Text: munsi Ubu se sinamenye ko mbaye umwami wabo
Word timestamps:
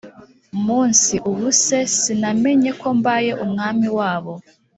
munsi 0.65 1.13
Ubu 1.29 1.47
se 1.63 1.79
sinamenye 1.99 2.71
ko 2.81 2.87
mbaye 2.97 3.31
umwami 3.45 3.87
wabo 3.97 4.33